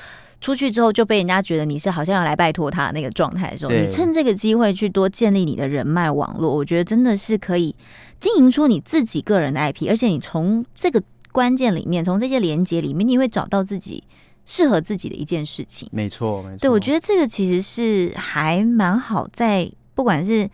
[0.41, 7.75] 出去之后就被人家觉得你是好像要来拜托他那个状态的时候，你趁这个机会去多建立你的人脉网络，我觉得真的是可以
[8.19, 11.01] 经营出你自己个人的 IP，而且你从这个。
[11.33, 14.01] 关键里面，从这些连接里面，你会找到自己
[14.45, 15.89] 适合自己的一件事情。
[15.91, 16.57] 没错，没错。
[16.61, 20.49] 对，我觉得这个其实是还蛮好，在不管是。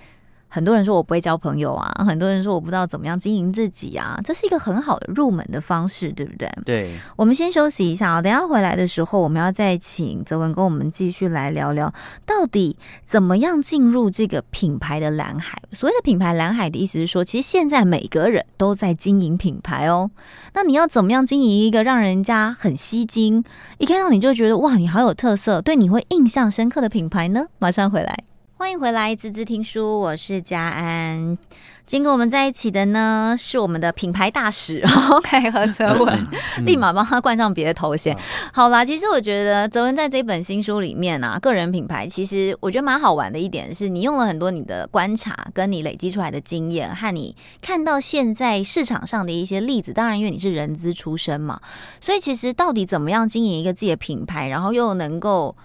[0.49, 6.51] 很多人说我不会交朋友啊，很多人说我不知道怎么样经营自己啊，这是一个很好的入门的方式，对不对？
[6.65, 6.95] 对。
[7.15, 11.93] 我们先休息一下啊，等一下回来的时候，我们要再请泽文跟我们继续来聊聊，
[12.25, 15.61] 到底怎么样进入这个品牌的蓝海。
[15.71, 20.09] 所谓的品牌蓝海的意思是说，其实现在每个人都在经营品牌哦。
[20.53, 23.43] 那你要怎么样经营一个让人家很吸睛，
[23.77, 27.45] 一看到你就觉得哇，你好有特色，对你会印象深刻的品牌呢？
[27.59, 28.23] 马上回来。
[28.59, 31.37] 欢迎回来，滋滋听书，我是佳安。
[31.85, 34.83] 今天跟我们在一起的呢，是我们的品牌大使，
[35.15, 36.27] OK，和泽文，
[36.65, 38.13] 立马帮他冠上别的头衔。
[38.51, 49.93] 好啦，其实我觉得泽文在这本新书里面啊，个人品牌，其实我觉得蛮好玩的一点是，你用了很多你的观察，跟你累积出来的经验，和你看到现在市场上的一些例子。
[49.93, 51.61] 当然，因为你是人资出身嘛，
[52.01, 55.55] 所以其实到底怎么样经营一个自己的品牌，然后又能够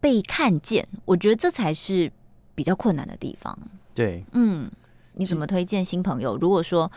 [0.00, 2.12] 被看见，我觉得这才是。
[2.58, 3.56] 比较困难的地方，
[3.94, 4.68] 对，嗯，
[5.12, 6.36] 你怎么推荐新朋友？
[6.38, 6.90] 如果说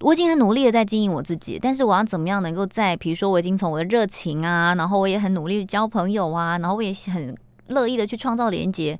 [0.00, 8.98] 我已经很努力的在经营我自己，但是我要怎么样能够在，比如说我已经从我的热情啊，然后我也很努力的交朋友啊，然后我也很乐意的去创造连接，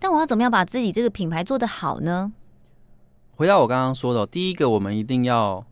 [0.00, 2.32] 但我要怎么样把自己这个品牌做得好呢？
[3.36, 5.64] 回到我刚刚说的，第一个我们一定要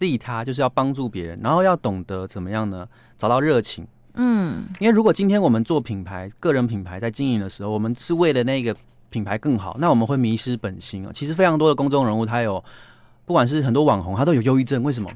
[0.00, 2.86] 利他，就是要帮助别人，然后要懂得怎么样呢？
[3.16, 8.76] 找到热情，嗯，因为如果今天我们做品牌、个人品牌在经营的时候，我们是为了那个。
[9.10, 11.10] 品牌更好，那我们会迷失本心啊！
[11.12, 12.62] 其实非常多的公众人物，他有
[13.26, 14.82] 不管是很多网红，他都有忧郁症。
[14.82, 15.10] 为什么？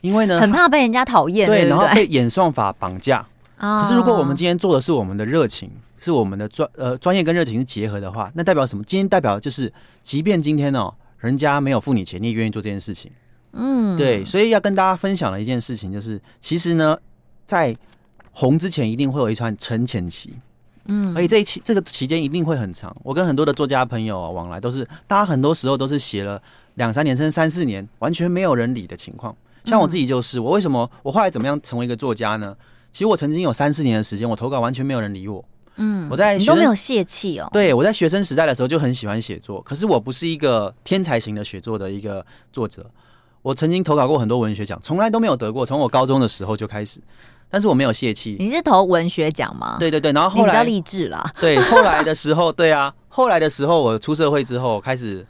[0.00, 3.24] 因为呢，很怕被人家讨厌，对，然后被演算法绑架。
[3.58, 8.84] 可是如果我们今天做的是我们的热情，是我们的专呃专业跟热情是结合的话，那代表什么？
[8.84, 13.10] 今天代表就是，即便今天哦，人家没有付你钱，你也愿意做这件事情。
[13.52, 16.96] 嗯，对，所以要跟大家分享的一件事情就是，其实呢，
[17.46, 17.76] 在
[18.30, 20.34] 红之前一定会有一串沉潜期。
[20.88, 22.94] 嗯，而且这一期这个期间一定会很长。
[23.02, 26.42] 我跟很多的作家朋友往来，都是大家很多时候都是写了
[26.74, 29.34] 两三年甚至三四年，完全没有人理的情况。
[29.64, 32.56] 像我自己就是，我为什么我后来怎么样成为一个作家呢？
[32.92, 35.44] 其实我曾经有三四年的时间，我投稿完全没有人理我。
[35.76, 37.48] 嗯，我在你都没有泄气哦。
[37.52, 42.90] 对，我在学生时代的时候就很喜欢写作，可是我不是一个天才型的写作的一个作者。
[43.42, 47.00] 我曾经投稿过很多文学奖，从来都没有得过，从我高中的时候就开始，
[47.50, 48.36] 但是我没有泄气。
[48.38, 49.76] 你是投文学奖吗？
[49.78, 51.28] 对对对，然后后来比较励志了。
[51.40, 55.26] 对，后来的时候，对啊，后来的时候，我出社会之后开始。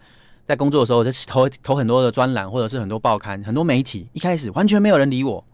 [0.49, 4.09] 在工作的时候，我就投投很多的专栏，或者是很多报刊、很多媒体。
[4.15, 5.45] 一开始完全没有人理我，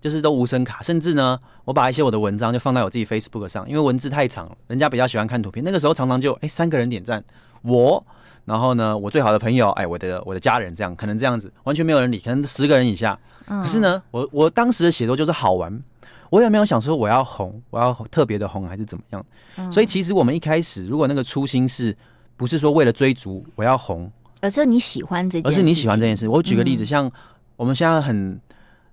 [0.00, 0.80] 就是都无声卡。
[0.80, 5.64] 甚至呢，我把一些我的文章就放在我自己 Facebook 上，因为文字太长了，人家比较喜欢看图片。
[5.64, 7.24] 那个时候常常就哎、欸、三个人点赞
[7.62, 8.06] 我，
[8.44, 13.18] 然后呢我最好的朋友哎、欸、我的我的家人这样，可能这样子完全没有人理，可能十个人以下。
[13.48, 15.82] 可是呢，我我当时的写作就是好玩，
[16.30, 19.72] 我也没有想说我要红，我要特别的红还是怎么样。
[19.72, 21.96] 所以其实我们一开始如果那个初心是
[22.36, 24.10] 不是说为了追逐我要红？
[24.40, 26.28] 而是你喜欢这件事，而是你喜欢这件事。
[26.28, 27.10] 我举个例子，像
[27.56, 28.40] 我们现在很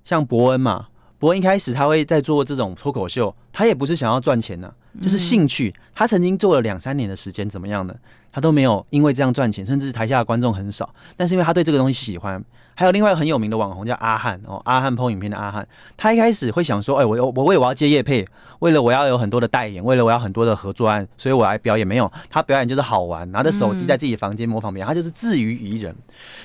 [0.03, 0.87] 像伯恩嘛，
[1.19, 5.73] 伯恩一开始他会在做这种脱口秀，他也不是想要赚钱呢，就是兴趣。
[5.93, 7.95] 他曾经做了两三年的时间，怎么样呢？
[8.31, 12.43] 他都没有因为这样赚钱，甚至台下的观众很少，但是因为他对这个东西喜欢。
[12.77, 18.25] 还有另外一个很有名的网红叫阿汉哦，阿汉 PO 影片的阿汉，他一开始会想说，哎，我我为了我要接叶配，
[18.60, 21.88] 为了我要有很多的代言，为了我要很多的合作案，所以我来表演。
[21.88, 25.95] 没有，他表演就是好玩，拿着手机在自己房间模仿别人，他就是自娱娱人。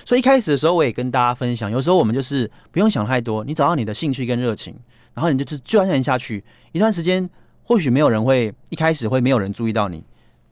[0.05, 4.73] 所以一开始的时候，我也跟大家分享，有时候我们就是不用想太多，你找到你的兴趣跟热情，
[5.15, 7.29] 然后你就是钻研下去，一段时间
[7.71, 10.03] 或许没有人会一开始会没有人注意到你，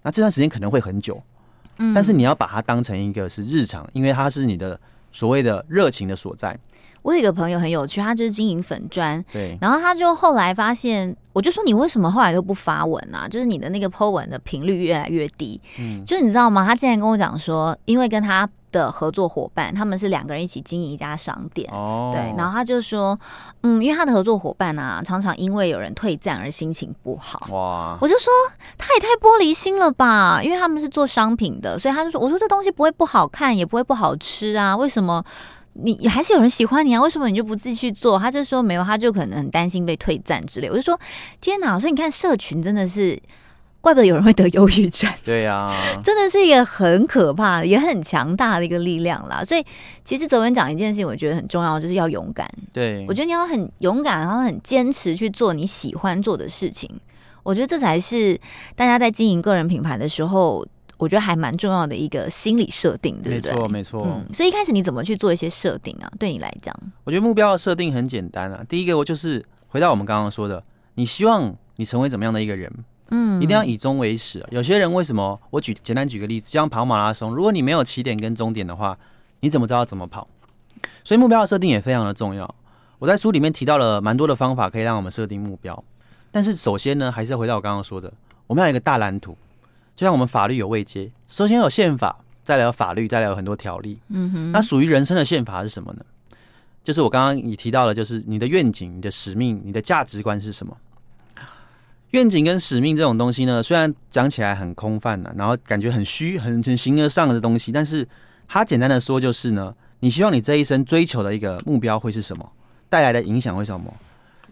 [0.03, 1.21] 那这段时间可能会很久，
[1.79, 4.79] 嗯，但是你要把它当成一个是日常，因为它是你的。
[5.11, 6.57] 所谓的热情的所在，
[7.01, 13.27] 我有一个朋友很有趣，他就是经营粉砖，对，然后他就后来发现，我就说你为什么后来都不发文啊？
[13.27, 16.63] 就是你的那个 po 文的频率越来越低，嗯，就是你知道吗？
[16.63, 23.19] 他竟然跟我讲说，因为跟他的合作伙伴他们是两个人一起经营一家商店，哦，对，然后他就说，
[23.63, 28.33] 嗯，因为他的合作伙伴啊，常常因为有人退赞而心情不好，哇，我就说
[28.77, 35.25] 他也太玻璃心了吧，因为他们是做商品的，所以他就说，我说这东西不会不好看，也不会不好吃啊，为什么？
[35.81, 37.01] 你还是有人喜欢你啊？
[37.01, 38.19] 为什么你就不自己去做？
[38.19, 40.69] 他就说没有，他就可能很担心被退赞之类。
[40.69, 40.99] 我就说
[41.41, 41.79] 天哪！
[41.79, 43.17] 所以你看，社群真的是
[43.81, 45.11] 怪不得有人会得忧郁症。
[45.25, 49.43] 对呀、啊， 真的是一个很可怕的，也很强大的一个力量啦。
[49.45, 49.65] 所以
[50.05, 52.49] 其实泽文讲一件事情，我觉得很重要，就是要勇敢。
[52.73, 56.91] 对，我觉得你要很勇敢，然后很坚持去做你喜欢做的事情。
[57.43, 58.39] 我觉得这才是
[58.75, 60.67] 大家在经营个人品牌的时候。
[60.99, 63.53] 我觉得还蛮重要的一个心理设定，对不对？
[63.53, 64.05] 没错，没错。
[64.05, 66.11] 嗯，所以一开始你怎么去做一些设定啊？
[66.19, 68.65] 对你来讲，我觉得目标的设定很简单啊。
[68.69, 70.61] 第一个，我就是回到我们刚刚说的，
[70.97, 72.69] 你希望你成为怎么样的一个人？
[73.11, 74.45] 嗯，一定要以终为始。
[74.51, 75.41] 有些人为什么？
[75.51, 78.99] 我举简单举个例子，就像跑马拉松，如果你没有起点跟终点的话，
[79.41, 80.29] 你怎么知道怎么跑？
[81.05, 82.55] 所以目标的设定也非常的重要。
[82.99, 85.83] 我在书里面提到了蛮多的方法，可以让我们设定目标。
[86.31, 88.13] 但是首先呢，还是要回到我刚刚说的，
[88.47, 89.37] 我们要有一个大蓝图。
[89.97, 93.99] 就像我们法律有位阶，首先有宪法，再来有法律，再来有很多条例。
[94.09, 96.05] 嗯哼，那属于人生的宪法是什么呢？
[96.85, 100.77] 就是我刚刚你提到的，就是你的愿景、你的使命、你的价值观是什么？
[102.11, 108.09] 愿景跟使命这种东西呢，虽然讲起来很空泛呢，然后感觉很虚、很很形而上的东西，但是
[108.47, 112.51] 它简单的说就是呢，你希望你这一生追求的一个目标会是什么？
[112.89, 113.93] 带来的影响会是什么？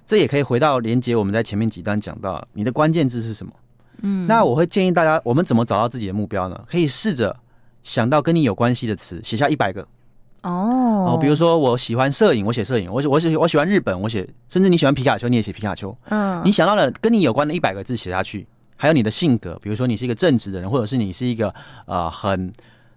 [0.04, 3.52] 这也可以回到连接我们在前面几段讲到，你的关键字是什么？
[4.02, 6.64] 嗯，那我会建议大家，我们怎么找到自己的目标呢？
[6.68, 7.34] 可以试着
[7.82, 9.88] 想到跟你有关系的词，写下一百个。
[10.46, 14.26] 哦，哦，比如说我喜欢摄影，我写摄影；我我喜我喜欢日本，我写。
[14.48, 15.96] 甚至你喜欢皮卡丘，你也写皮卡丘。
[16.08, 21.52] 嗯，你想到了跟你有关的一百个字写下去，还有你的性格，比如说你是一个正直的人，或者是你是一个
[21.86, 22.52] 呃很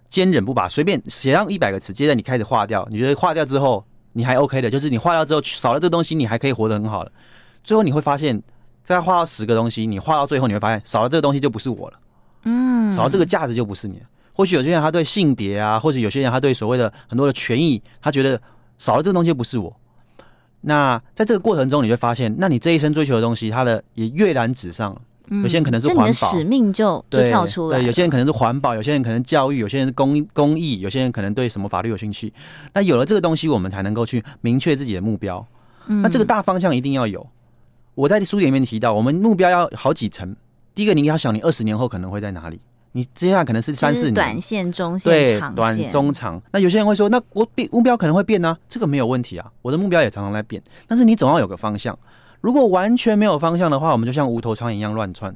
[0.08, 2.88] 坚韧不拔，随便写上一百个词，接着你开始划掉。
[2.92, 3.84] 你觉得划掉之后
[4.14, 7.12] 你还 OK 的，就是你划掉之后少了这个东西，你还可以活得很好了。
[7.64, 8.42] 最后你会发现。
[8.82, 12.00] 再画到十个东西，你画到最后，你会发现少了这个东西就不是我了。
[12.46, 14.06] 嗯，少了这个价值就不是你了。
[14.40, 18.42] 或许有些人他对性别啊，或者有些人他对所谓的很多的权益，他觉得
[18.78, 19.76] 少了这个东西不是我。
[20.62, 25.02] 那在这个过程中，你会发现，那你这一生追求的东西，它的也跃然纸上了。
[25.44, 27.84] 有些人可能是环保，嗯、使命就就跳出来对。
[27.84, 32.32] 对，有些人可能是环保，有些人可能教育，有些人是公公益，有些人可能对什么法律有兴趣。
[32.74, 35.46] 那有了这个东西，我们才能够去明确自己的目标。
[35.86, 37.28] 那这个大方向一定要有。
[37.94, 40.34] 我在书里面提到，我们目标要好几层。
[40.74, 42.62] 第一个，你要想你二十年后可能会在哪里？
[42.92, 46.42] 你接下来可能是三四年，短线、中线、对，长短、中、长。
[46.52, 48.58] 那有些人会说，那我变目标可能会变呢、啊？
[48.68, 50.62] 这个没有问题啊，我的目标也常常在变。
[50.88, 51.98] 但是你总要有个方向。
[52.42, 55.36] 如果完全没有方向的话，我们就像无头苍蝇一样乱窜。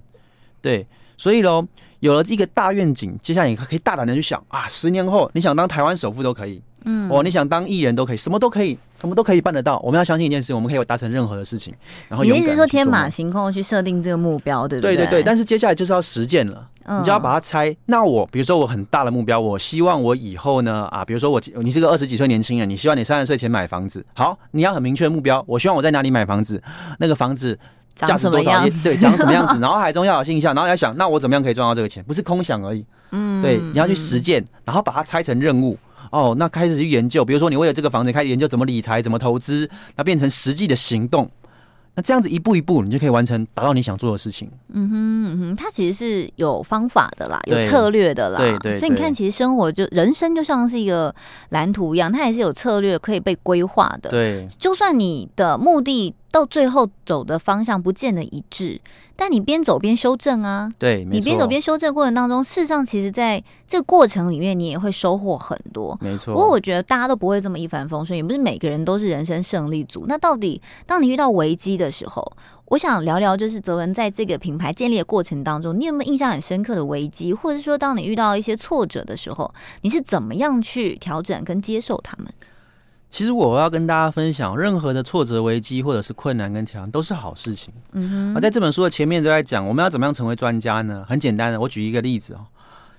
[0.61, 0.87] 对，
[1.17, 1.65] 所以喽，
[1.99, 6.61] 有了一个大愿景，接下来你可以大胆的去想啊，十年后你想当台湾首富都可以。
[6.86, 9.80] 嗯，哦，你想当艺人都可以，什么都可以，什么都可以办得到。
[9.80, 11.74] 我们要相信一件事，我们可以达成任何的事情。
[12.10, 14.96] 然后你意思是说天马行空去设定这个目标，对不对？
[14.96, 15.24] 对对对。
[15.24, 17.76] 但是接下来就是要实践了，嗯、你就要把它拆。
[17.86, 24.06] 那我比如说我很大的目标，我希望我以后呢啊，比如说我你是个二十几岁年轻人，你希望你三十岁前买房子。
[24.13, 26.62] 好，你要很明确的目标，我希望我在哪里买房子，
[27.00, 27.58] 那个房子
[27.96, 28.67] 价值多少？
[28.84, 29.60] 对，长什么样子？
[29.60, 32.04] 脑海中要有印象，然后要想，那我怎么样可以赚到这个钱？
[32.04, 32.86] 不是空想而已。
[33.12, 35.78] 嗯，对，你要去实践，然后把它拆成任务。
[36.13, 41.30] 哦，那开始去研究，比如说你为了这个房子开始研究怎么理财、怎么投资，那变成实际的行动。
[41.95, 44.49] 那这样子一步一步，你就可以完成达到你想做的事情。
[44.69, 48.38] 嗯哼嗯哼，它其实是有方法的啦，有策略的啦。
[48.38, 48.80] 对对，对对。
[48.80, 51.13] 所以你看，其实生活就人生就像是一个
[51.49, 54.10] 蓝图一样，它也是有策略可以被规划的。
[54.10, 58.82] 对，就算你的目的到最后走的方向不见得一致。
[59.15, 66.34] 但你边走边修正啊，对，你边走边修正过程当中，事实上其实在这个过程里面，你也会收获很多，没错。
[66.34, 70.06] 不过我觉得大家都不会这么一帆风顺，也不是每个人都是人生胜利组。
[70.08, 72.26] 那到底当你遇到危机的时候，
[72.65, 82.34] 我想聊聊，就是泽文在这个品牌建立的过程当中，你有没有印象很深刻的危机，或者说当你遇到一些挫折的时候，你是怎么样去调整跟接受他们？
[83.13, 87.71] 其实我要跟大家分享，任何的挫折、危机或者是困难跟挑战都是好事情。
[87.91, 91.06] 嗯哼，而在这本书的前面都在讲，我们要怎么样成为专家呢？
[91.08, 92.39] 很简单的，我举一个例子哦。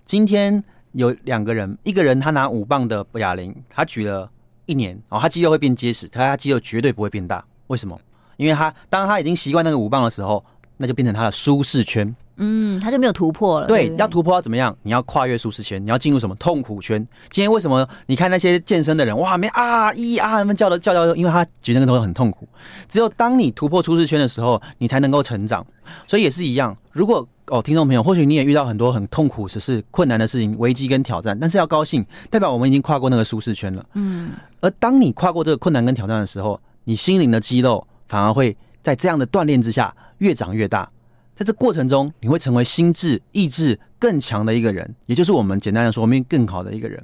[0.06, 4.30] 今天有两个人，一个人他拿五磅的哑铃，他举了
[4.66, 7.44] 一年哦，他肌肉会变结实，他他肌肉绝对不会变大。
[7.66, 8.00] 为什么？
[8.36, 10.44] 因为他当他已经习惯那个五磅的时候，
[10.76, 12.14] 那就变成他的舒适圈。
[12.36, 13.66] 嗯，他就没有突破了。
[13.66, 14.76] 对，对，对，要突破要怎么样？
[14.82, 17.04] 你要跨越舒适圈，你要进入什么痛苦圈？
[17.30, 22.48] 今天为什么你看那些健身的人，哇，没啊一啊，他们叫的叫叫，因为他举那个东西很痛苦。
[22.88, 25.64] 只有当你突破舒适圈的时候，你才能够成长。
[26.06, 33.84] 所以也是一样，如果哦，听众朋友，或许你也遇到很多很痛苦、只是困难的事情、危机跟挑战，但是要高兴，代表我们已经跨过那个舒适圈了。
[33.92, 34.30] 嗯。
[34.60, 40.88] 而当你跨过这个困难跟挑战的时候，你心灵的肌肉反而会在这样的锻炼之下越长越大。
[41.34, 47.02] 在这过程中，你会成为心智、意志更强的一个人，也就是我们简单的说，我们更好的一个人。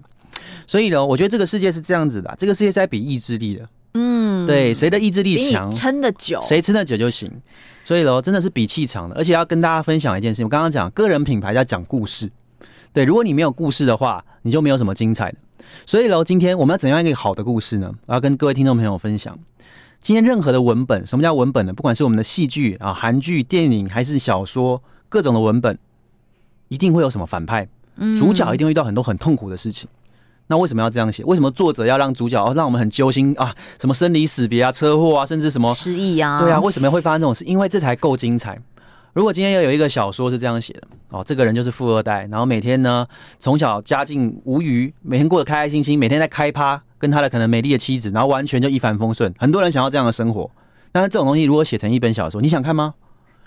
[0.66, 3.69] 所以呢，我觉得这个世界是这样子的，这个世界是在比意志力的。
[3.95, 7.31] 嗯，对，谁的意志力强，撑得久，谁撑得久就行。
[7.83, 9.16] 所以喽，真的是比气场的。
[9.16, 12.31] 而且要跟大家分享一件事情，我刚刚讲个人品牌要讲故事。
[12.93, 15.38] 对，如果你没有故事的话，你就没有什么精彩的。
[15.87, 17.93] 所以喽，今天我们要怎样一个好的故事呢？
[18.07, 19.37] 我要跟各位听众朋友分享。
[20.00, 21.74] 今天任何的文本，什么叫文本呢？
[21.74, 25.78] 不管是我们的戏剧啊、韩剧、电影，还是小说，各种的文本，
[26.68, 27.68] 一定会有什么反派，
[28.18, 29.88] 主角一定会遇到很多很痛苦的事情。
[30.46, 31.22] 那为什么要这样写？
[31.24, 33.54] 为什么作者要让主角让我们很揪心啊？
[33.78, 36.38] 什么生离死别啊、车祸啊，甚至什么失忆啊？
[36.38, 37.44] 对啊，为什么会发生这种事？
[37.44, 38.58] 因为这才够精彩。
[39.12, 43.06] 如果今天要有一个小说是这样写的哦，这个人就是富二代，然后每天呢
[43.38, 46.82] 从小家境无余，每天过得开开心心，每天在开趴。
[47.00, 49.34] 跟他的可能美丽的妻子，然后完全就一帆风顺。
[49.38, 50.48] 很多人想要这样的生活，
[50.92, 52.94] 但是这种东西如果写成一本小说，你想看吗？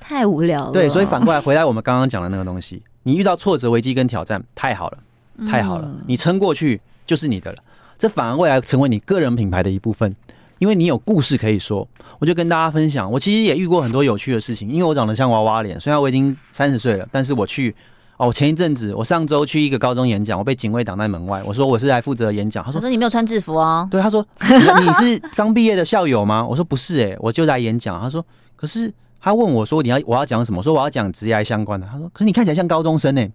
[0.02, 0.72] 太无聊了。
[0.72, 4.98] 对，所以反过来回来，我们刚刚讲的那个东西，你遇到挫折、危机跟挑战，太好了，
[5.48, 7.60] 太好了，你撑过去就是你的了。
[8.00, 10.16] 这反而未来成为你个人品牌的一部分，
[10.58, 11.88] 因为你有故事可以说。
[12.20, 17.76] 我就跟大家分享，我其实也遇过很多有趣的事情，因为我长得像娃娃脸，虽然我已经三十岁了，但是我去。
[18.18, 21.42] 哦，前一阵子我上周去一个高中演讲，我被警卫挡在门外。
[21.46, 23.88] 我说我是来负责演讲，他说，说你没有穿制服哦。
[23.90, 26.46] 对，他说你，你是刚毕业的校友吗？
[26.46, 28.00] 我说不是诶、欸，我就来演讲。
[28.00, 28.24] 他说
[28.56, 30.60] 可是他问我说你要我要讲什么？
[30.60, 31.88] 我说我要讲职业相关的。
[31.92, 33.32] 他说可是你看起来像高中生呢、欸。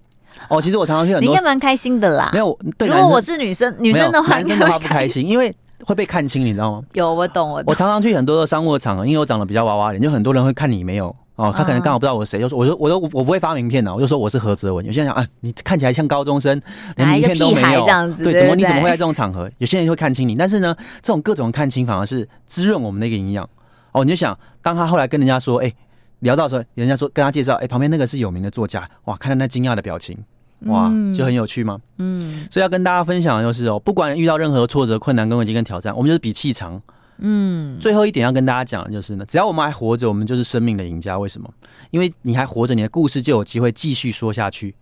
[0.48, 2.30] 哦，其实我常常去很多，你应该蛮开心的啦。
[2.32, 5.52] 没有，对，如果我是女生，女生的话，男生的话不开心，因为
[5.84, 6.82] 会被看清，你知道吗？
[6.92, 7.64] 有，我懂，我懂。
[7.66, 11.16] 我常常去很多的商务场合，因为我长得比较娃娃脸，就很多人会看你没有。
[11.38, 14.84] 哦，他可能刚好不知道我是谁，就说我说我说我不会发名片的，我就说我是何泽文。
[14.84, 16.60] 有些人想啊，你看起来像高中生，
[16.96, 19.48] 连名片都没有，这样子对，怎么你怎么会在这种场合？
[19.58, 23.48] 有些人会看清你，但是呢，这种各种看清反而是滋润我们的一个营养。
[23.92, 25.72] 哦，你就想，当他后来跟人家说，哎，
[26.18, 30.18] 聊到时候，人家说跟他介绍，哎，旁边那个是有名的作家，哇，看到那惊讶的表情，
[30.66, 31.78] 哇，就很有趣嘛。
[31.98, 36.82] 嗯，所以要跟大家分享的就是哦，不管遇到任何挫折、困难跟危机跟挑战，我们就是比气长。
[37.18, 41.18] 嗯，最后一点要跟大家讲的就是呢，只要我们还活着，我们就是生命的赢家。
[41.18, 41.52] 为什么？
[41.90, 44.74] 因为你还活着，你的故事就有机会继续说下去，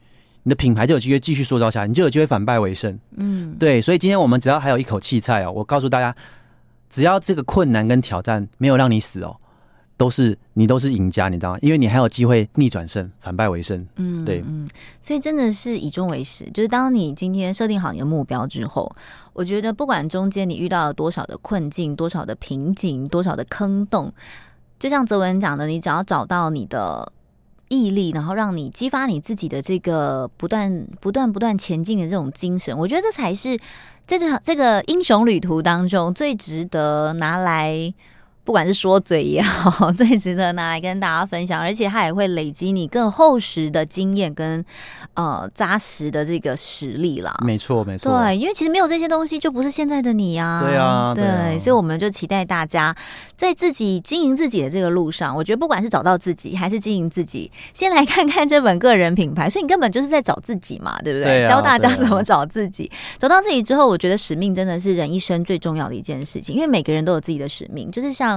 [0.42, 2.99] 你的品牌就有机会继续塑造下去，你就有机会反败为胜。
[3.16, 6.14] 嗯，对，所以今天我们只要还有一口气菜哦，我告诉大家，
[6.90, 9.37] 只要这个困难跟挑战没有让你死哦。
[9.97, 11.59] 都是你都是赢家，你知道吗？
[11.63, 13.87] 因为你还有机会逆转胜，反败为胜。
[13.97, 14.69] 嗯，对，嗯，
[15.01, 16.45] 所以真的是以终为始。
[16.53, 18.95] 就是当你今天设定好你的目标之后，
[19.33, 24.13] 我觉得不管中间你遇到了多少的困境、多少的瓶颈、多少的坑洞，
[24.79, 27.11] 就像泽文讲的，你只要找到你的
[27.69, 32.77] 毅力，然后让你激发你自己的这个不断、不断、不断前进的这种精神。
[32.77, 33.59] 我觉得这才是
[34.07, 37.95] 这场这个英雄旅途当中最值得拿来。
[38.47, 44.64] 不管是说嘴也好， 最值得拿来跟大家分享，而且它也会累积你更厚实的经验跟
[45.14, 47.35] 呃扎实的这个实力啦。
[47.45, 48.16] 没错，没错。
[48.16, 50.62] 对，因为其实没有这些东西，就不是现在的你啊。
[50.62, 51.59] 对啊，对。
[51.59, 52.95] 所以我们就期待大家
[53.37, 59.51] 在自己经营自己的这个路上，我觉得不管是找到自己还是经营自己，先来看看这本个人品牌。
[59.51, 61.39] 所以你根本就是在找自己嘛，对不对？
[61.39, 62.89] 对啊，教大家怎么找自己。
[63.18, 68.36] 找到自己之后，我觉得使命真的是人一生最重要的一件事情，因为每个人都有自己的使命，就是像。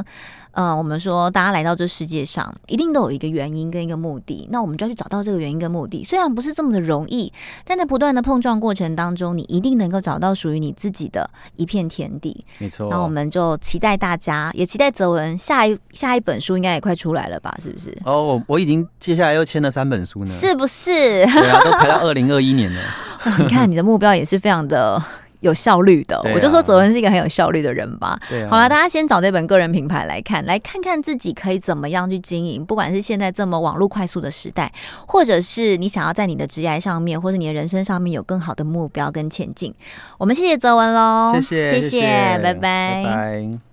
[0.53, 4.47] 嗯，我们说大家来到这世界上，一定都有一个原因跟一个目的。
[4.51, 6.03] 那我们就要去找到这个原因跟目的。
[6.03, 7.31] 虽然不是这么的容易，
[7.63, 12.43] 但在不断的碰撞过程当中，你一定能够找到属于你自己的一片天地。
[12.57, 12.87] 没错。
[12.89, 17.55] 那我们就期待大家，也期待泽文下一下一本书应该也快出来了吧？
[17.61, 17.95] 是不是？
[18.03, 20.31] 哦，我我已经接下来又签了三本书呢。
[20.31, 20.91] 是不是？
[20.91, 22.81] 对啊，都排到二零二一年了。
[23.39, 25.01] 你看你的目标也是非常的。
[25.41, 28.17] 有效率的，啊、我就说泽文是一个很有效率的人吧。
[28.27, 32.65] 对、啊，好了，大家先找这本个人品牌来看，来看看自己可以怎么样去经营。
[32.65, 34.71] 不管是现在这么网络快速的时代，
[35.07, 39.73] 或者是你想要在你的职业上面，或者你的人生上面有更好的目标跟前进。
[40.17, 42.01] 我们谢谢泽文喽，谢谢，谢谢，
[42.43, 42.59] 拜拜。
[42.61, 43.68] 拜拜。